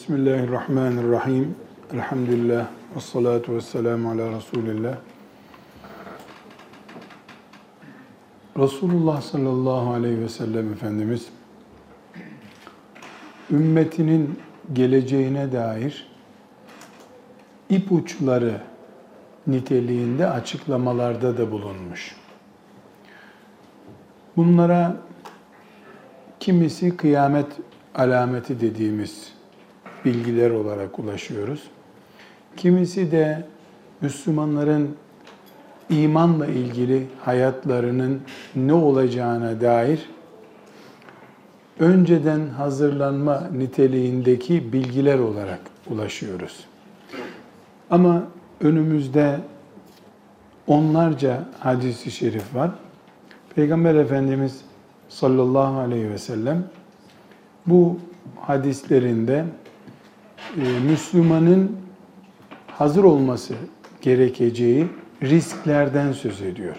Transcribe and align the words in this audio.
Bismillahirrahmanirrahim. 0.00 1.54
Elhamdülillah. 1.94 2.66
Ve 2.96 3.00
salatu 3.00 3.54
ve 3.54 3.60
selamu 3.60 4.10
ala 4.10 4.36
Resulillah. 4.36 4.96
Resulullah 8.58 9.20
sallallahu 9.20 9.92
aleyhi 9.92 10.20
ve 10.20 10.28
sellem 10.28 10.72
Efendimiz 10.72 11.28
ümmetinin 13.50 14.38
geleceğine 14.72 15.52
dair 15.52 16.08
ipuçları 17.68 18.60
niteliğinde 19.46 20.30
açıklamalarda 20.30 21.38
da 21.38 21.50
bulunmuş. 21.50 22.16
Bunlara 24.36 24.96
kimisi 26.40 26.96
kıyamet 26.96 27.46
alameti 27.94 28.60
dediğimiz 28.60 29.39
bilgiler 30.04 30.50
olarak 30.50 30.98
ulaşıyoruz. 30.98 31.62
Kimisi 32.56 33.12
de 33.12 33.44
Müslümanların 34.00 34.96
imanla 35.90 36.46
ilgili 36.46 37.06
hayatlarının 37.24 38.20
ne 38.56 38.72
olacağına 38.72 39.60
dair 39.60 40.08
önceden 41.78 42.48
hazırlanma 42.48 43.48
niteliğindeki 43.56 44.72
bilgiler 44.72 45.18
olarak 45.18 45.60
ulaşıyoruz. 45.90 46.64
Ama 47.90 48.22
önümüzde 48.60 49.40
onlarca 50.66 51.44
hadisi 51.58 52.10
şerif 52.10 52.54
var. 52.54 52.70
Peygamber 53.54 53.94
Efendimiz 53.94 54.60
sallallahu 55.08 55.78
aleyhi 55.78 56.10
ve 56.10 56.18
sellem 56.18 56.64
bu 57.66 57.98
hadislerinde 58.40 59.44
Müslümanın 60.56 61.76
hazır 62.66 63.04
olması 63.04 63.54
gerekeceği 64.02 64.86
risklerden 65.22 66.12
söz 66.12 66.42
ediyor. 66.42 66.76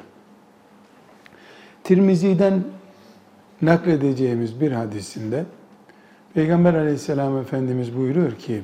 Tirmizi'den 1.84 2.64
nakledeceğimiz 3.62 4.62
bir 4.62 4.72
hadisinde 4.72 5.46
Peygamber 6.34 6.74
aleyhisselam 6.74 7.38
Efendimiz 7.38 7.98
buyuruyor 7.98 8.32
ki 8.32 8.62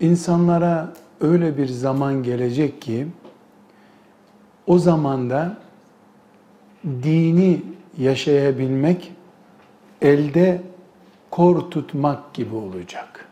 insanlara 0.00 0.92
öyle 1.20 1.58
bir 1.58 1.66
zaman 1.66 2.22
gelecek 2.22 2.82
ki 2.82 3.06
o 4.66 4.78
zamanda 4.78 5.58
dini 6.84 7.62
yaşayabilmek 7.98 9.12
elde 10.02 10.62
kor 11.30 11.70
tutmak 11.70 12.34
gibi 12.34 12.54
olacak. 12.54 13.29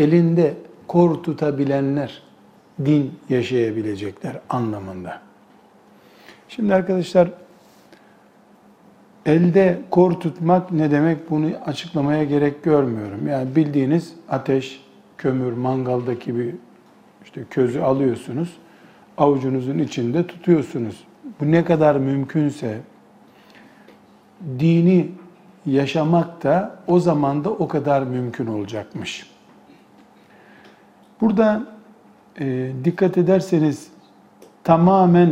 Elinde 0.00 0.54
kor 0.86 1.22
tutabilenler 1.22 2.22
din 2.84 3.14
yaşayabilecekler 3.28 4.40
anlamında. 4.48 5.20
Şimdi 6.48 6.74
arkadaşlar 6.74 7.28
elde 9.26 9.80
kor 9.90 10.12
tutmak 10.12 10.72
ne 10.72 10.90
demek 10.90 11.30
bunu 11.30 11.50
açıklamaya 11.66 12.24
gerek 12.24 12.62
görmüyorum. 12.62 13.28
Yani 13.28 13.56
bildiğiniz 13.56 14.14
ateş, 14.28 14.84
kömür, 15.18 15.52
mangaldaki 15.52 16.38
bir 16.38 16.54
işte 17.24 17.44
közü 17.50 17.80
alıyorsunuz. 17.80 18.56
Avucunuzun 19.18 19.78
içinde 19.78 20.26
tutuyorsunuz. 20.26 21.04
Bu 21.40 21.50
ne 21.50 21.64
kadar 21.64 21.96
mümkünse 21.96 22.78
dini 24.58 25.10
yaşamak 25.66 26.42
da 26.42 26.78
o 26.86 27.00
zaman 27.00 27.44
da 27.44 27.50
o 27.50 27.68
kadar 27.68 28.02
mümkün 28.02 28.46
olacakmış. 28.46 29.30
Burada 31.20 31.62
e, 32.40 32.72
dikkat 32.84 33.18
ederseniz 33.18 33.88
tamamen 34.64 35.30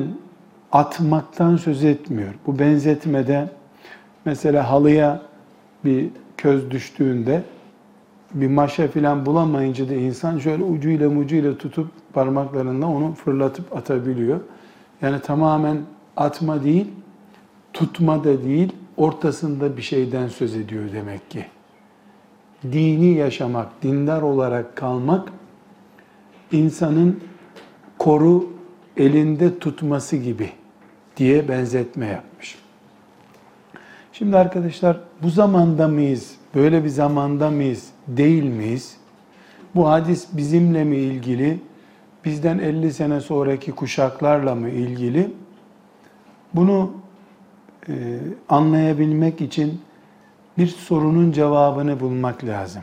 atmaktan 0.72 1.56
söz 1.56 1.84
etmiyor. 1.84 2.34
Bu 2.46 2.58
benzetmede 2.58 3.48
mesela 4.24 4.70
halıya 4.70 5.22
bir 5.84 6.08
köz 6.36 6.70
düştüğünde 6.70 7.42
bir 8.34 8.48
maşa 8.48 8.88
filan 8.88 9.26
bulamayınca 9.26 9.88
da 9.88 9.94
insan 9.94 10.38
şöyle 10.38 10.62
ucuyla 10.62 11.10
mucuyla 11.10 11.58
tutup 11.58 11.90
parmaklarında 12.12 12.86
onu 12.86 13.12
fırlatıp 13.12 13.76
atabiliyor. 13.76 14.40
Yani 15.02 15.20
tamamen 15.20 15.78
atma 16.16 16.64
değil, 16.64 16.86
tutma 17.72 18.24
da 18.24 18.44
değil, 18.44 18.72
ortasında 18.96 19.76
bir 19.76 19.82
şeyden 19.82 20.28
söz 20.28 20.54
ediyor 20.54 20.84
demek 20.92 21.30
ki. 21.30 21.44
Dini 22.62 23.14
yaşamak, 23.14 23.82
dindar 23.82 24.22
olarak 24.22 24.76
kalmak 24.76 25.32
insanın 26.52 27.20
koru 27.98 28.46
elinde 28.96 29.58
tutması 29.58 30.16
gibi 30.16 30.50
diye 31.16 31.48
benzetme 31.48 32.06
yapmış. 32.06 32.58
Şimdi 34.12 34.36
arkadaşlar 34.36 35.00
bu 35.22 35.30
zamanda 35.30 35.88
mıyız? 35.88 36.34
Böyle 36.54 36.84
bir 36.84 36.88
zamanda 36.88 37.50
mıyız? 37.50 37.90
Değil 38.08 38.44
miyiz? 38.44 38.96
Bu 39.74 39.88
hadis 39.88 40.28
bizimle 40.32 40.84
mi 40.84 40.96
ilgili? 40.96 41.60
Bizden 42.24 42.58
50 42.58 42.92
sene 42.92 43.20
sonraki 43.20 43.72
kuşaklarla 43.72 44.54
mı 44.54 44.68
ilgili? 44.68 45.30
Bunu 46.54 46.92
e, 47.88 48.18
anlayabilmek 48.48 49.40
için 49.40 49.80
bir 50.58 50.66
sorunun 50.66 51.32
cevabını 51.32 52.00
bulmak 52.00 52.44
lazım. 52.44 52.82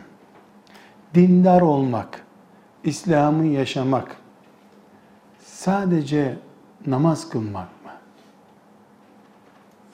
Dindar 1.13 1.61
olmak, 1.61 2.24
İslam'ı 2.85 3.45
yaşamak 3.45 4.15
sadece 5.39 6.37
namaz 6.87 7.29
kılmak 7.29 7.85
mı? 7.85 7.91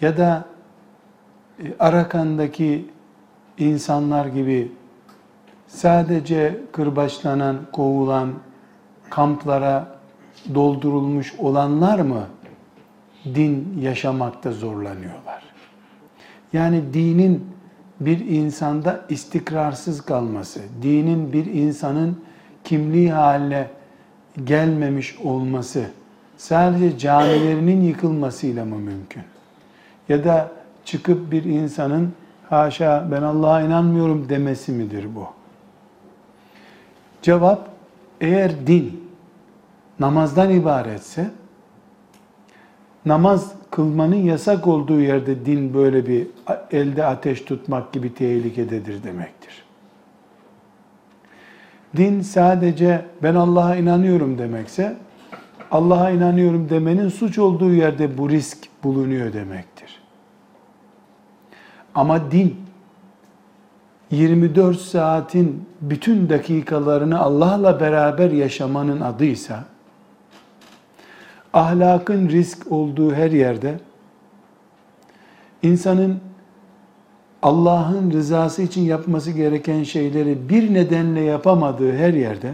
Ya 0.01 0.17
da 0.17 0.45
e, 1.63 1.73
Arakan'daki 1.79 2.89
insanlar 3.57 4.25
gibi 4.25 4.71
sadece 5.67 6.59
kırbaçlanan, 6.71 7.57
kovulan, 7.71 8.33
kamplara 9.09 9.99
doldurulmuş 10.55 11.35
olanlar 11.37 11.99
mı 11.99 12.27
din 13.25 13.77
yaşamakta 13.81 14.51
zorlanıyorlar? 14.51 15.43
Yani 16.53 16.93
dinin 16.93 17.47
bir 17.99 18.19
insanda 18.19 19.05
istikrarsız 19.09 20.01
kalması, 20.01 20.61
dinin 20.81 21.33
bir 21.33 21.45
insanın 21.45 22.17
kimliği 22.63 23.11
haline 23.11 23.67
gelmemiş 24.43 25.17
olması 25.23 25.83
sadece 26.37 26.97
camilerinin 26.97 27.81
yıkılmasıyla 27.81 28.65
mı 28.65 28.77
mümkün? 28.77 29.23
Ya 30.09 30.23
da 30.23 30.51
çıkıp 30.85 31.31
bir 31.31 31.43
insanın 31.43 32.13
haşa 32.49 33.07
ben 33.11 33.21
Allah'a 33.21 33.61
inanmıyorum 33.61 34.29
demesi 34.29 34.71
midir 34.71 35.05
bu? 35.15 35.27
Cevap 37.21 37.69
eğer 38.21 38.67
din 38.67 39.09
namazdan 39.99 40.49
ibaretse 40.49 41.31
namaz 43.05 43.51
kılmanın 43.71 44.15
yasak 44.15 44.67
olduğu 44.67 44.99
yerde 44.99 45.45
din 45.45 45.73
böyle 45.73 46.07
bir 46.07 46.27
elde 46.71 47.05
ateş 47.05 47.41
tutmak 47.41 47.93
gibi 47.93 48.13
tehlikededir 48.13 49.03
demektir. 49.03 49.63
Din 51.97 52.21
sadece 52.21 53.05
ben 53.23 53.35
Allah'a 53.35 53.75
inanıyorum 53.75 54.37
demekse 54.37 54.97
Allah'a 55.71 56.09
inanıyorum 56.09 56.69
demenin 56.69 57.09
suç 57.09 57.37
olduğu 57.37 57.73
yerde 57.73 58.17
bu 58.17 58.29
risk 58.29 58.57
bulunuyor 58.83 59.33
demektir. 59.33 60.01
Ama 61.95 62.31
din 62.31 62.57
24 64.11 64.81
saatin 64.81 65.65
bütün 65.81 66.29
dakikalarını 66.29 67.19
Allah'la 67.19 67.79
beraber 67.79 68.31
yaşamanın 68.31 69.01
adıysa 69.01 69.63
ahlakın 71.53 72.29
risk 72.29 72.71
olduğu 72.71 73.13
her 73.13 73.31
yerde 73.31 73.79
insanın 75.63 76.19
Allah'ın 77.41 78.11
rızası 78.11 78.61
için 78.61 78.81
yapması 78.81 79.31
gereken 79.31 79.83
şeyleri 79.83 80.49
bir 80.49 80.73
nedenle 80.73 81.21
yapamadığı 81.21 81.97
her 81.97 82.13
yerde 82.13 82.53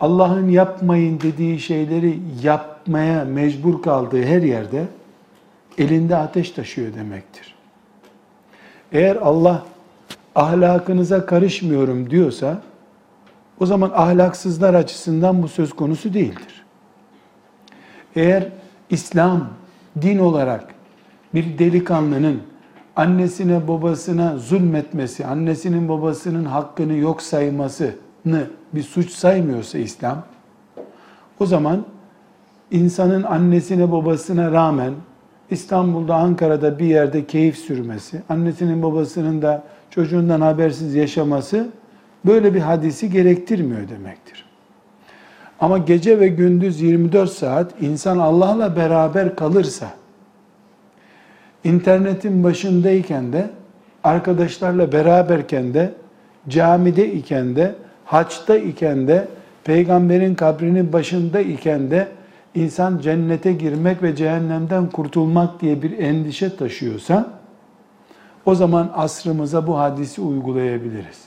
Allah'ın 0.00 0.48
yapmayın 0.48 1.20
dediği 1.20 1.60
şeyleri 1.60 2.18
yapmaya 2.42 3.24
mecbur 3.24 3.82
kaldığı 3.82 4.22
her 4.22 4.42
yerde 4.42 4.86
elinde 5.78 6.16
ateş 6.16 6.50
taşıyor 6.50 6.94
demektir. 6.94 7.54
Eğer 8.92 9.16
Allah 9.16 9.62
ahlakınıza 10.34 11.26
karışmıyorum 11.26 12.10
diyorsa 12.10 12.62
o 13.60 13.66
zaman 13.66 13.90
ahlaksızlar 13.94 14.74
açısından 14.74 15.42
bu 15.42 15.48
söz 15.48 15.72
konusu 15.72 16.14
değildir. 16.14 16.64
Eğer 18.16 18.48
İslam 18.90 19.48
din 20.02 20.18
olarak 20.18 20.74
bir 21.34 21.58
delikanlının 21.58 22.42
annesine 22.96 23.68
babasına 23.68 24.38
zulmetmesi, 24.38 25.26
annesinin 25.26 25.88
babasının 25.88 26.44
hakkını 26.44 26.94
yok 26.94 27.22
saymasını 27.22 28.46
bir 28.72 28.82
suç 28.82 29.10
saymıyorsa 29.10 29.78
İslam, 29.78 30.22
o 31.40 31.46
zaman 31.46 31.84
insanın 32.70 33.22
annesine 33.22 33.92
babasına 33.92 34.52
rağmen 34.52 34.92
İstanbul'da, 35.50 36.14
Ankara'da 36.14 36.78
bir 36.78 36.86
yerde 36.86 37.26
keyif 37.26 37.58
sürmesi, 37.58 38.22
annesinin 38.28 38.82
babasının 38.82 39.42
da 39.42 39.62
çocuğundan 39.90 40.40
habersiz 40.40 40.94
yaşaması 40.94 41.68
böyle 42.24 42.54
bir 42.54 42.60
hadisi 42.60 43.10
gerektirmiyor 43.10 43.88
demektir. 43.88 44.44
Ama 45.60 45.78
gece 45.78 46.20
ve 46.20 46.28
gündüz 46.28 46.80
24 46.80 47.30
saat 47.30 47.82
insan 47.82 48.18
Allah'la 48.18 48.76
beraber 48.76 49.36
kalırsa, 49.36 49.90
internetin 51.64 52.44
başındayken 52.44 53.32
de, 53.32 53.50
arkadaşlarla 54.04 54.92
beraberken 54.92 55.74
de, 55.74 55.92
camide 56.48 57.12
iken 57.12 57.56
de, 57.56 57.74
haçta 58.04 58.56
iken 58.56 59.08
de, 59.08 59.28
peygamberin 59.64 60.34
kabrinin 60.34 60.92
başında 60.92 61.40
iken 61.40 61.90
de, 61.90 62.08
insan 62.54 62.98
cennete 62.98 63.52
girmek 63.52 64.02
ve 64.02 64.16
cehennemden 64.16 64.86
kurtulmak 64.90 65.60
diye 65.60 65.82
bir 65.82 65.98
endişe 65.98 66.56
taşıyorsa, 66.56 67.30
o 68.46 68.54
zaman 68.54 68.90
asrımıza 68.94 69.66
bu 69.66 69.78
hadisi 69.78 70.20
uygulayabiliriz. 70.20 71.24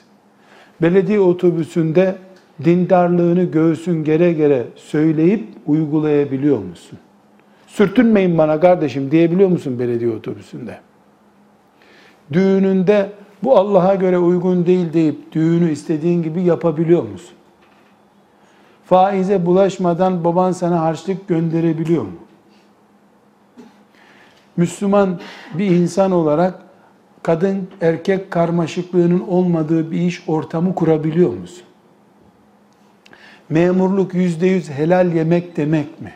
Belediye 0.82 1.20
otobüsünde 1.20 2.16
dindarlığını 2.64 3.44
göğsün 3.44 4.04
gere 4.04 4.34
gere 4.34 4.64
söyleyip 4.76 5.48
uygulayabiliyor 5.68 6.58
musun? 6.58 7.00
Sürtünmeyin 7.74 8.38
bana 8.38 8.60
kardeşim 8.60 9.12
diyebiliyor 9.12 9.50
musun 9.50 9.80
belediye 9.80 10.12
otobüsünde? 10.12 10.80
Düğününde 12.34 13.12
bu 13.44 13.58
Allah'a 13.58 13.96
göre 13.96 14.18
uygun 14.18 14.66
değil 14.66 14.94
deyip 14.94 15.32
düğünü 15.32 15.72
istediğin 15.72 16.24
gibi 16.24 16.44
yapabiliyor 16.44 17.04
musun? 17.04 17.36
Faize 18.86 19.46
bulaşmadan 19.46 20.24
baban 20.24 20.52
sana 20.52 20.82
harçlık 20.82 21.28
gönderebiliyor 21.28 22.04
mu? 22.04 22.18
Müslüman 24.58 25.20
bir 25.54 25.66
insan 25.66 26.12
olarak 26.12 26.60
kadın 27.24 27.68
erkek 27.82 28.32
karmaşıklığının 28.32 29.20
olmadığı 29.20 29.92
bir 29.92 29.98
iş 29.98 30.24
ortamı 30.28 30.76
kurabiliyor 30.76 31.34
musun? 31.34 31.64
Memurluk 33.50 34.14
yüzde 34.14 34.48
yüz 34.48 34.70
helal 34.70 35.14
yemek 35.14 35.58
demek 35.58 36.02
mi? 36.02 36.14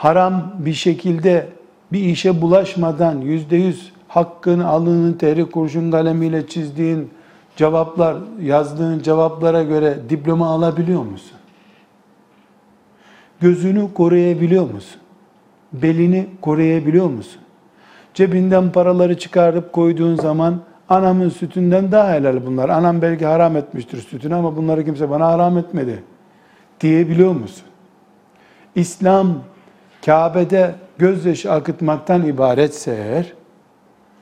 Haram 0.00 0.52
bir 0.58 0.72
şekilde 0.72 1.48
bir 1.92 2.00
işe 2.00 2.42
bulaşmadan 2.42 3.20
yüzde 3.20 3.56
yüz 3.56 3.92
hakkını 4.08 4.68
alının 4.68 5.12
teri 5.12 5.50
kurşun 5.50 5.90
kalemiyle 5.90 6.46
çizdiğin 6.46 7.10
cevaplar, 7.56 8.16
yazdığın 8.42 9.02
cevaplara 9.02 9.62
göre 9.62 9.98
diploma 10.08 10.46
alabiliyor 10.46 11.02
musun? 11.02 11.38
Gözünü 13.40 13.94
koruyabiliyor 13.94 14.70
musun? 14.70 15.00
Belini 15.72 16.26
koruyabiliyor 16.40 17.06
musun? 17.06 17.40
Cebinden 18.14 18.72
paraları 18.72 19.18
çıkarıp 19.18 19.72
koyduğun 19.72 20.16
zaman 20.16 20.60
anamın 20.88 21.28
sütünden 21.28 21.92
daha 21.92 22.12
helal 22.12 22.46
bunlar. 22.46 22.68
Anam 22.68 23.02
belki 23.02 23.26
haram 23.26 23.56
etmiştir 23.56 23.98
sütünü 23.98 24.34
ama 24.34 24.56
bunları 24.56 24.84
kimse 24.84 25.10
bana 25.10 25.26
haram 25.26 25.58
etmedi 25.58 26.02
diyebiliyor 26.80 27.32
musun? 27.32 27.64
İslam 28.74 29.34
Kabe'de 30.06 30.74
gözyaşı 30.98 31.52
akıtmaktan 31.52 32.26
ibaretse 32.26 32.90
eğer, 32.92 33.32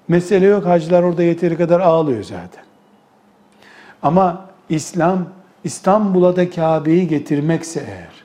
mesele 0.09 0.47
yok 0.47 0.67
hacılar 0.67 1.03
orada 1.03 1.23
yeteri 1.23 1.57
kadar 1.57 1.81
ağlıyor 1.81 2.23
zaten. 2.23 2.65
Ama 4.03 4.49
İslam 4.69 5.29
İstanbul'a 5.65 6.37
da 6.37 6.51
Kabe'yi 6.51 7.09
getirmekse 7.09 7.85
eğer, 7.89 8.25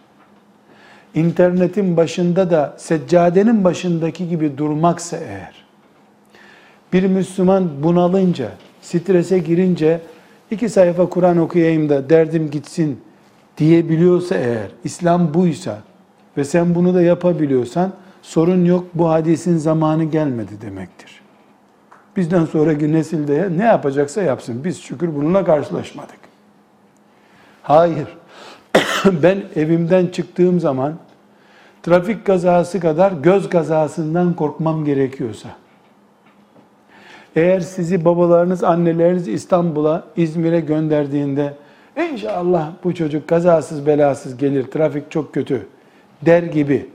internetin 1.24 1.98
başında 1.98 2.52
da 2.52 2.74
seccadenin 2.78 3.64
başındaki 3.64 4.30
gibi 4.30 4.58
durmaksa 4.58 5.18
eğer, 5.18 5.64
bir 6.94 7.04
Müslüman 7.04 7.84
bunalınca, 7.84 8.50
strese 8.82 9.40
girince, 9.40 10.02
iki 10.52 10.70
sayfa 10.70 11.10
Kur'an 11.10 11.38
okuyayım 11.38 11.90
da 11.90 12.10
derdim 12.10 12.52
gitsin 12.52 13.02
diyebiliyorsa 13.58 14.36
eğer, 14.36 14.68
İslam 14.84 15.34
buysa 15.34 15.78
ve 16.38 16.44
sen 16.44 16.76
bunu 16.76 16.94
da 16.94 17.02
yapabiliyorsan, 17.02 17.92
sorun 18.22 18.66
yok 18.66 18.86
bu 18.94 19.10
hadisin 19.10 19.58
zamanı 19.58 20.04
gelmedi 20.04 20.62
demektir. 20.62 21.22
Bizden 22.18 22.46
sonraki 22.46 22.94
nesilde 22.94 23.50
ne 23.58 23.64
yapacaksa 23.64 24.22
yapsın. 24.22 24.64
Biz 24.64 24.82
şükür 24.82 25.16
bununla 25.16 25.46
karşılaşmadık. 25.46 26.20
Hayır. 27.64 28.08
ben 29.06 29.44
evimden 29.56 30.08
çıktığım 30.08 30.60
zaman 30.60 30.94
trafik 31.84 32.26
kazası 32.26 32.80
kadar 32.80 33.12
göz 33.12 33.50
kazasından 33.50 34.34
korkmam 34.34 34.86
gerekiyorsa, 34.86 35.50
eğer 37.36 37.60
sizi 37.60 38.06
babalarınız, 38.06 38.64
anneleriniz 38.64 39.28
İstanbul'a, 39.28 40.04
İzmir'e 40.16 40.60
gönderdiğinde 40.60 41.54
inşallah 42.12 42.72
bu 42.84 42.96
çocuk 42.96 43.28
kazasız 43.28 43.86
belasız 43.86 44.38
gelir, 44.38 44.72
trafik 44.72 45.12
çok 45.12 45.34
kötü 45.34 45.68
der 46.26 46.44
gibi. 46.44 46.90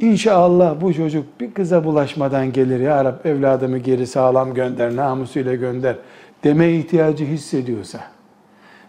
İnşallah 0.00 0.80
bu 0.80 0.94
çocuk 0.94 1.40
bir 1.40 1.54
kıza 1.54 1.84
bulaşmadan 1.84 2.52
gelir. 2.52 2.80
Ya 2.80 3.04
Rab 3.04 3.24
evladımı 3.24 3.78
geri 3.78 4.06
sağlam 4.06 4.54
gönder, 4.54 4.96
namusuyla 4.96 5.54
gönder 5.54 5.96
deme 6.44 6.72
ihtiyacı 6.72 7.24
hissediyorsa, 7.24 8.00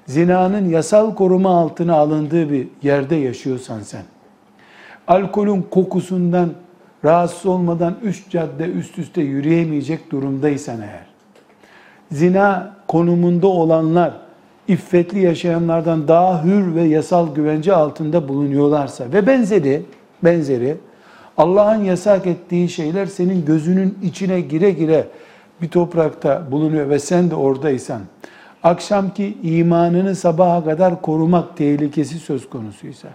zinanın 0.05 0.69
yasal 0.69 1.15
koruma 1.15 1.61
altına 1.61 1.95
alındığı 1.95 2.51
bir 2.51 2.67
yerde 2.83 3.15
yaşıyorsan 3.15 3.79
sen, 3.79 4.03
alkolün 5.07 5.61
kokusundan 5.71 6.49
rahatsız 7.05 7.45
olmadan 7.45 7.95
üst 8.03 8.29
cadde 8.29 8.65
üst 8.65 8.99
üste 8.99 9.21
yürüyemeyecek 9.21 10.11
durumdaysan 10.11 10.81
eğer, 10.81 11.05
zina 12.11 12.75
konumunda 12.87 13.47
olanlar, 13.47 14.13
iffetli 14.67 15.19
yaşayanlardan 15.19 16.07
daha 16.07 16.43
hür 16.43 16.75
ve 16.75 16.83
yasal 16.83 17.35
güvence 17.35 17.73
altında 17.73 18.27
bulunuyorlarsa 18.27 19.05
ve 19.13 19.27
benzeri, 19.27 19.81
benzeri, 20.23 20.77
Allah'ın 21.37 21.83
yasak 21.83 22.27
ettiği 22.27 22.69
şeyler 22.69 23.05
senin 23.05 23.45
gözünün 23.45 23.97
içine 24.03 24.41
gire 24.41 24.71
gire 24.71 25.07
bir 25.61 25.69
toprakta 25.69 26.51
bulunuyor 26.51 26.89
ve 26.89 26.99
sen 26.99 27.31
de 27.31 27.35
oradaysan, 27.35 28.01
akşamki 28.63 29.37
imanını 29.43 30.15
sabaha 30.15 30.63
kadar 30.63 31.01
korumak 31.01 31.57
tehlikesi 31.57 32.19
söz 32.19 32.49
konusuysa, 32.49 33.09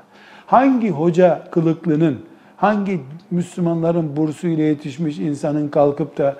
hangi 0.46 0.90
hoca 0.90 1.42
kılıklının, 1.50 2.18
hangi 2.56 3.00
Müslümanların 3.30 4.16
bursu 4.16 4.46
ile 4.46 4.62
yetişmiş 4.62 5.18
insanın 5.18 5.68
kalkıp 5.68 6.18
da 6.18 6.36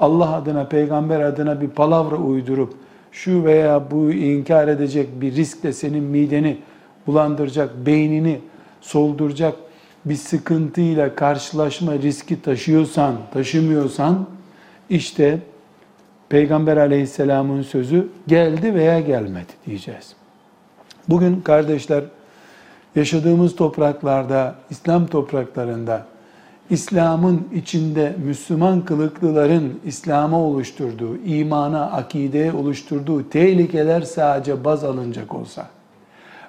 Allah 0.00 0.34
adına, 0.34 0.64
peygamber 0.64 1.20
adına 1.20 1.60
bir 1.60 1.68
palavra 1.68 2.16
uydurup, 2.16 2.74
şu 3.12 3.44
veya 3.44 3.90
bu 3.90 4.12
inkar 4.12 4.68
edecek 4.68 5.08
bir 5.20 5.36
riskle 5.36 5.72
senin 5.72 6.04
mideni 6.04 6.58
bulandıracak, 7.06 7.86
beynini 7.86 8.40
solduracak 8.80 9.54
bir 10.04 10.14
sıkıntıyla 10.14 11.14
karşılaşma 11.14 11.92
riski 11.94 12.42
taşıyorsan, 12.42 13.16
taşımıyorsan 13.32 14.26
işte 14.90 15.38
Peygamber 16.28 16.76
aleyhisselamın 16.76 17.62
sözü 17.62 18.08
geldi 18.26 18.74
veya 18.74 19.00
gelmedi 19.00 19.52
diyeceğiz. 19.66 20.14
Bugün 21.08 21.40
kardeşler 21.40 22.04
yaşadığımız 22.96 23.56
topraklarda, 23.56 24.54
İslam 24.70 25.06
topraklarında 25.06 26.06
İslam'ın 26.72 27.48
içinde 27.54 28.16
Müslüman 28.24 28.84
kılıklıların 28.84 29.70
İslam'a 29.84 30.40
oluşturduğu, 30.40 31.16
imana, 31.16 31.90
akideye 31.90 32.52
oluşturduğu 32.52 33.28
tehlikeler 33.28 34.00
sadece 34.00 34.64
baz 34.64 34.84
alınacak 34.84 35.34
olsa, 35.34 35.68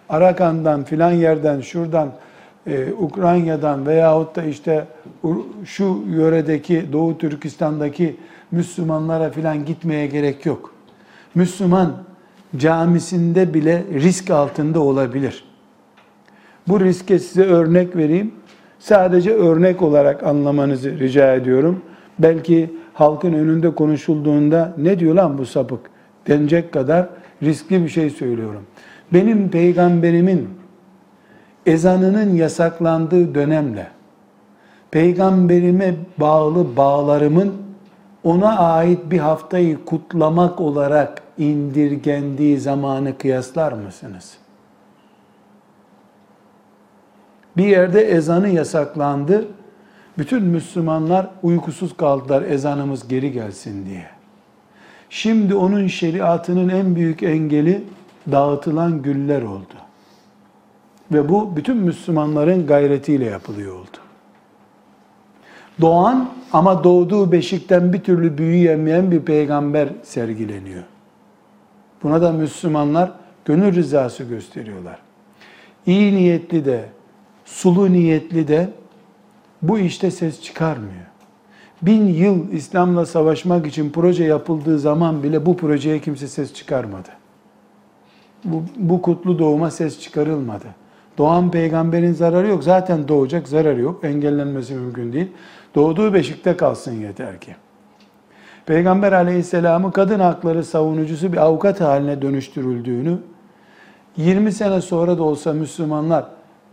Arakan'dan 0.10 0.84
filan 0.84 1.12
yerden 1.12 1.62
şuradan 1.62 2.12
e, 2.68 2.92
Ukrayna'dan 3.00 3.86
veyahut 3.86 4.36
da 4.36 4.44
işte 4.44 4.88
şu 5.65 6.03
yöredeki 6.08 6.86
Doğu 6.94 7.18
Türkistan'daki 7.18 8.15
Müslümanlara 8.51 9.30
filan 9.30 9.65
gitmeye 9.65 10.08
gerek 10.08 10.46
yok. 10.46 10.74
Müslüman 11.36 11.94
camisinde 12.58 13.53
bile 13.53 13.84
risk 13.94 14.30
altında 14.30 14.80
olabilir. 14.80 15.44
Bu 16.68 16.80
riske 16.80 17.20
size 17.20 17.44
örnek 17.44 17.96
vereyim. 17.96 18.32
Sadece 18.83 19.33
örnek 19.33 19.81
olarak 19.81 20.23
anlamanızı 20.23 20.99
rica 20.99 21.33
ediyorum. 21.33 21.81
Belki 22.19 22.73
halkın 22.93 23.33
önünde 23.33 23.75
konuşulduğunda 23.75 24.73
ne 24.77 24.99
diyor 24.99 25.15
lan 25.15 25.37
bu 25.37 25.45
sapık 25.45 25.79
denecek 26.27 26.71
kadar 26.71 27.09
riskli 27.43 27.83
bir 27.83 27.89
şey 27.89 28.09
söylüyorum. 28.09 28.63
Benim 29.13 29.49
peygamberimin 29.49 30.49
ezanının 31.65 32.35
yasaklandığı 32.35 33.35
dönemle 33.35 33.87
peygamberime 34.91 35.95
bağlı 36.17 36.77
bağlarımın 36.77 37.53
ona 38.23 38.57
ait 38.59 38.99
bir 39.11 39.19
haftayı 39.19 39.85
kutlamak 39.85 40.61
olarak 40.61 41.21
indirgendiği 41.37 42.59
zamanı 42.59 43.17
kıyaslar 43.17 43.71
mısınız? 43.71 44.42
Bir 47.57 47.65
yerde 47.65 48.01
ezanı 48.01 48.50
yasaklandı. 48.50 49.48
Bütün 50.17 50.43
Müslümanlar 50.43 51.29
uykusuz 51.43 51.98
kaldılar 51.98 52.41
ezanımız 52.41 53.07
geri 53.07 53.31
gelsin 53.31 53.86
diye. 53.86 54.05
Şimdi 55.10 55.55
onun 55.55 55.88
şeriatının 55.88 56.69
en 56.69 56.95
büyük 56.95 57.24
engeli 57.24 57.83
dağıtılan 58.31 59.01
güller 59.01 59.41
oldu. 59.41 59.74
Ve 61.12 61.29
bu 61.29 61.55
bütün 61.55 61.77
Müslümanların 61.77 62.67
gayretiyle 62.67 63.25
yapılıyor 63.25 63.75
oldu. 63.75 63.98
Doğan 65.81 66.29
ama 66.53 66.83
doğduğu 66.83 67.31
beşikten 67.31 67.93
bir 67.93 68.03
türlü 68.03 68.38
büyüyemeyen 68.38 69.12
bir 69.12 69.19
peygamber 69.19 69.89
sergileniyor. 70.03 70.83
Buna 72.03 72.22
da 72.22 72.31
Müslümanlar 72.31 73.12
gönül 73.45 73.75
rızası 73.75 74.24
gösteriyorlar. 74.24 74.98
İyi 75.86 76.15
niyetli 76.15 76.65
de, 76.65 76.86
sulu 77.53 77.93
niyetli 77.93 78.48
de 78.48 78.69
bu 79.62 79.79
işte 79.79 80.12
ses 80.12 80.41
çıkarmıyor. 80.41 81.05
Bin 81.81 82.07
yıl 82.07 82.51
İslam'la 82.51 83.05
savaşmak 83.05 83.67
için 83.67 83.89
proje 83.89 84.24
yapıldığı 84.24 84.79
zaman 84.79 85.24
bile 85.24 85.45
bu 85.45 85.57
projeye 85.57 86.00
kimse 86.00 86.27
ses 86.27 86.53
çıkarmadı. 86.53 87.10
Bu, 88.43 88.63
bu 88.77 89.01
kutlu 89.01 89.39
doğuma 89.39 89.72
ses 89.72 90.00
çıkarılmadı. 90.00 90.65
Doğan 91.17 91.51
peygamberin 91.51 92.13
zararı 92.13 92.48
yok. 92.48 92.63
Zaten 92.63 93.07
doğacak 93.07 93.48
zararı 93.48 93.81
yok. 93.81 94.03
Engellenmesi 94.03 94.74
mümkün 94.74 95.13
değil. 95.13 95.31
Doğduğu 95.75 96.13
beşikte 96.13 96.57
kalsın 96.57 96.93
yeter 96.93 97.39
ki. 97.39 97.55
Peygamber 98.65 99.12
aleyhisselamı 99.12 99.91
kadın 99.91 100.19
hakları 100.19 100.63
savunucusu 100.63 101.33
bir 101.33 101.38
avukat 101.38 101.81
haline 101.81 102.22
dönüştürüldüğünü, 102.22 103.17
20 104.17 104.51
sene 104.51 104.81
sonra 104.81 105.17
da 105.17 105.24
olsa 105.24 105.53
Müslümanlar 105.53 106.25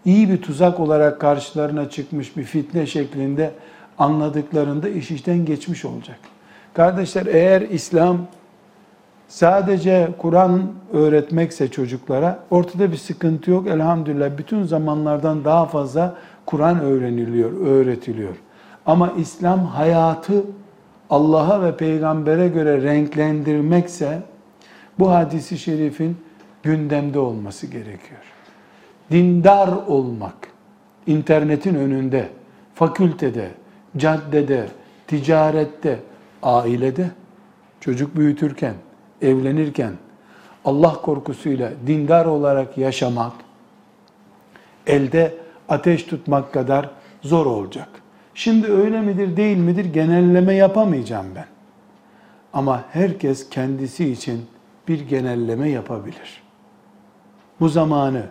iyi 0.05 0.31
bir 0.31 0.43
tuzak 0.43 0.81
olarak 0.81 1.21
karşılarına 1.21 1.91
çıkmış 1.91 2.37
bir 2.37 2.45
fitne 2.45 2.87
şeklinde 2.87 3.51
anladıklarında 3.99 4.89
iş 4.89 5.11
işten 5.11 5.45
geçmiş 5.45 5.85
olacak. 5.85 6.19
Kardeşler 6.75 7.27
eğer 7.27 7.61
İslam 7.61 8.19
sadece 9.29 10.09
Kur'an 10.19 10.63
öğretmekse 10.93 11.71
çocuklara 11.71 12.39
ortada 12.51 12.93
bir 12.93 12.97
sıkıntı 12.97 13.51
yok. 13.51 13.67
Elhamdülillah 13.67 14.39
bütün 14.39 14.63
zamanlardan 14.63 15.45
daha 15.45 15.67
fazla 15.67 16.15
Kur'an 16.47 16.81
öğreniliyor, 16.81 17.53
öğretiliyor. 17.67 18.37
Ama 18.87 19.13
İslam 19.19 19.67
hayatı 19.67 20.45
Allah'a 21.11 21.63
ve 21.63 21.77
peygambere 21.77 22.49
göre 22.49 22.83
renklendirmekse 22.83 24.23
bu 24.99 25.11
hadisi 25.11 25.59
şerifin 25.59 26.17
gündemde 26.63 27.19
olması 27.19 27.67
gerekiyor. 27.67 28.21
Dindar 29.11 29.69
olmak, 29.69 30.35
internetin 31.07 31.75
önünde, 31.75 32.29
fakültede, 32.75 33.51
caddede, 33.97 34.69
ticarette, 35.07 35.99
ailede, 36.43 37.11
çocuk 37.81 38.17
büyütürken, 38.17 38.75
evlenirken 39.23 39.93
Allah 40.65 40.93
korkusuyla 40.93 41.71
dindar 41.87 42.27
olarak 42.27 42.79
yaşamak 42.79 43.33
elde 44.87 45.35
ateş 45.69 46.05
tutmak 46.05 46.53
kadar 46.53 46.91
zor 47.23 47.47
olacak. 47.47 47.89
Şimdi 48.35 48.73
öyle 48.73 49.01
midir 49.01 49.37
değil 49.37 49.57
midir 49.57 49.85
genelleme 49.85 50.55
yapamayacağım 50.55 51.27
ben. 51.35 51.47
Ama 52.53 52.85
herkes 52.93 53.51
kendisi 53.51 54.11
için 54.13 54.47
bir 54.89 55.01
genelleme 55.01 55.71
yapabilir. 55.71 56.43
Bu 57.61 57.69
zamanı 57.69 58.23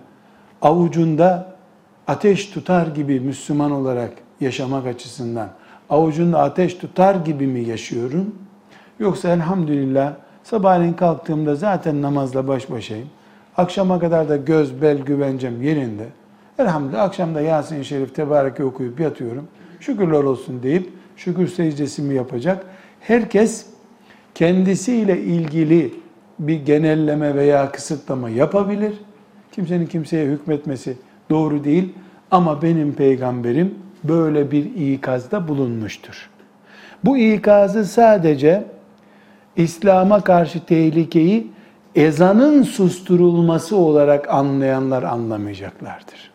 avucunda 0.62 1.56
ateş 2.08 2.46
tutar 2.46 2.88
gibi 2.88 3.20
Müslüman 3.20 3.72
olarak 3.72 4.12
yaşamak 4.42 4.88
açısından 4.88 5.50
avucunda 5.90 6.40
ateş 6.40 6.74
tutar 6.74 7.16
gibi 7.16 7.48
mi 7.48 7.60
yaşıyorum? 7.60 8.36
Yoksa 9.00 9.30
elhamdülillah 9.30 10.14
sabahleyin 10.44 10.94
kalktığımda 10.94 11.56
zaten 11.56 12.02
namazla 12.02 12.48
baş 12.48 12.72
başayım. 12.72 13.08
Akşama 13.58 14.00
kadar 14.00 14.30
da 14.30 14.38
göz, 14.38 14.82
bel, 14.82 14.98
güvencem 14.98 15.62
yerinde. 15.62 16.06
Elhamdülillah 16.60 17.04
akşamda 17.04 17.42
Yasin-i 17.42 17.86
Şerif 17.86 18.16
Tebareke 18.16 18.64
okuyup 18.64 19.00
yatıyorum 19.00 19.48
şükürler 19.80 20.24
olsun 20.24 20.64
deyip 20.64 20.90
şükür 21.16 21.48
secdesimi 21.48 22.16
yapacak. 22.16 22.66
Herkes 23.00 23.66
kendisiyle 24.36 25.20
ilgili 25.22 25.94
bir 26.40 26.66
genelleme 26.66 27.36
veya 27.36 27.72
kısıtlama 27.72 28.30
yapabilir. 28.30 28.94
Kimsenin 29.52 29.86
kimseye 29.86 30.26
hükmetmesi 30.26 30.98
doğru 31.30 31.64
değil 31.64 31.94
ama 32.32 32.62
benim 32.62 32.94
peygamberim 32.94 33.76
böyle 34.04 34.52
bir 34.52 34.94
ikazda 34.94 35.48
bulunmuştur. 35.48 36.30
Bu 37.06 37.18
ikazı 37.18 37.86
sadece 37.86 38.66
İslam'a 39.56 40.22
karşı 40.22 40.66
tehlikeyi 40.66 41.52
ezanın 41.96 42.64
susturulması 42.64 43.76
olarak 43.76 44.30
anlayanlar 44.30 45.04
anlamayacaklardır. 45.04 46.32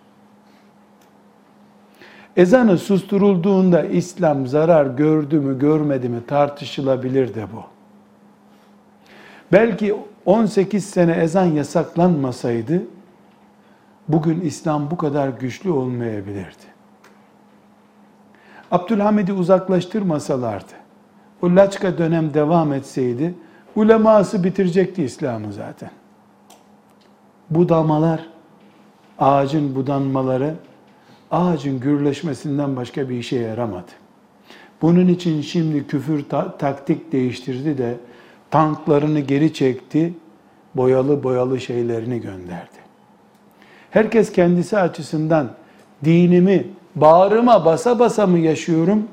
Ezanı 2.37 2.79
susturulduğunda 2.79 3.83
İslam 3.83 4.47
zarar 4.47 4.87
gördü 4.87 5.41
mü 5.41 5.59
görmedi 5.59 6.09
mi 6.09 6.21
tartışılabilir 6.27 7.35
de 7.35 7.47
bu. 7.53 7.63
Belki 9.53 9.95
18 10.27 10.85
sene 10.85 11.13
ezan 11.13 11.45
yasaklanmasaydı 11.45 12.83
bugün 14.09 14.41
İslam 14.41 14.91
bu 14.91 14.97
kadar 14.97 15.29
güçlü 15.29 15.71
olmayabilirdi. 15.71 16.75
Abdülhamid'i 18.71 19.33
uzaklaştırmasalardı, 19.33 20.73
o 21.43 21.47
laçka 21.47 21.99
dönem 21.99 22.35
devam 22.35 22.73
etseydi, 22.73 23.35
uleması 23.77 24.45
bitirecekti 24.45 25.05
İslam'ı 25.05 25.53
zaten. 25.53 25.91
Budamalar, 27.51 28.27
ağacın 29.19 29.75
budanmaları 29.75 30.55
ağacın 31.31 31.81
gürleşmesinden 31.81 32.77
başka 32.77 33.09
bir 33.09 33.17
işe 33.17 33.37
yaramadı. 33.37 33.91
Bunun 34.83 35.09
için 35.09 35.41
şimdi 35.41 35.87
küfür 35.87 36.25
ta- 36.29 36.59
taktik 36.59 37.13
değiştirdi 37.13 37.79
de 37.79 37.97
tanklarını 38.51 39.21
geri 39.21 39.53
çekti, 39.53 40.15
boyalı 40.75 41.23
boyalı 41.23 41.61
şeylerini 41.61 42.21
gönderdi. 42.21 42.84
Herkes 43.95 44.33
kendisi 44.33 44.79
açısından 44.79 45.51
dinimi 46.05 46.67
bağrıma 46.95 47.65
basa 47.65 47.99
basa 47.99 48.27
mı 48.27 48.39
yaşıyorum, 48.39 49.09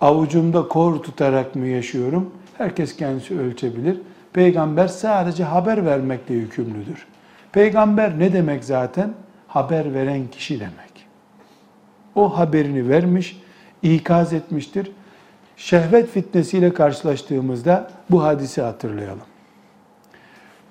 avucumda 0.00 0.68
kor 0.68 1.02
tutarak 1.02 1.54
mı 1.56 1.66
yaşıyorum? 1.66 2.30
Herkes 2.58 2.96
kendisi 2.96 3.38
ölçebilir. 3.38 4.00
Peygamber 4.32 4.88
sadece 4.88 5.44
haber 5.44 5.86
vermekle 5.86 6.34
yükümlüdür. 6.34 7.06
Peygamber 7.52 8.18
ne 8.18 8.32
demek 8.32 8.64
zaten? 8.64 9.14
Haber 9.48 9.94
veren 9.94 10.26
kişi 10.26 10.60
demek 10.60 10.96
o 12.16 12.38
haberini 12.38 12.88
vermiş, 12.88 13.40
ikaz 13.82 14.32
etmiştir. 14.32 14.92
Şehvet 15.56 16.08
fitnesiyle 16.10 16.74
karşılaştığımızda 16.74 17.90
bu 18.10 18.22
hadisi 18.22 18.62
hatırlayalım. 18.62 19.35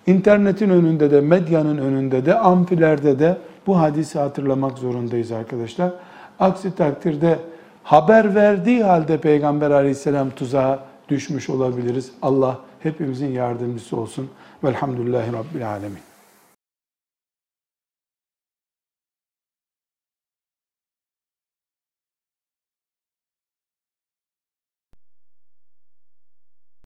İnternetin 0.08 0.70
önünde 0.70 1.12
de, 1.12 1.22
medyanın 1.22 1.78
önünde 1.78 2.26
de, 2.26 2.40
amfilerde 2.40 3.20
de 3.20 3.38
bu 3.68 3.80
hadisi 3.80 4.20
hatırlamak 4.20 4.78
zorundayız 4.78 5.32
arkadaşlar. 5.32 5.92
Aksi 6.40 6.76
takdirde 6.76 7.40
haber 7.84 8.36
verdiği 8.36 8.84
halde 8.84 9.18
Peygamber 9.18 9.72
aleyhisselam 9.72 10.30
tuzağa 10.30 10.80
düşmüş 11.10 11.50
olabiliriz. 11.50 12.12
Allah 12.22 12.60
hepimizin 12.80 13.32
yardımcısı 13.32 13.98
olsun. 13.98 14.30
Velhamdülillahi 14.64 15.34
Rabbil 15.34 15.70
alemin. 15.70 16.15